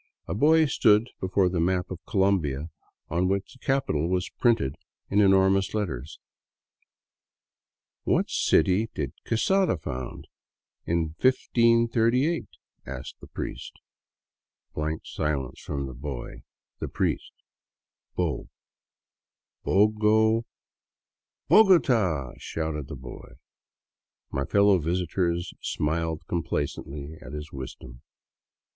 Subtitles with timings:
[0.27, 2.71] A boy stood before the map of Colombia,
[3.09, 4.75] on which the capital was printed
[5.11, 6.19] in enormous let ters.
[8.03, 10.27] "What city did Quesada found
[10.87, 12.47] in 1538?"
[12.87, 13.73] asked the priest.
[14.73, 16.41] Blank silence from the boy.
[16.79, 17.33] The priest:
[18.15, 18.49] "Bo—
[19.63, 20.45] bogo —'^
[21.47, 23.33] "Bogota!" shouted the boy.
[24.31, 28.01] My fellow visitors smiled complacently at his wisdom.